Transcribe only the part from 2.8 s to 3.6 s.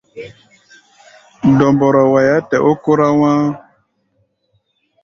kórá wá̧á̧.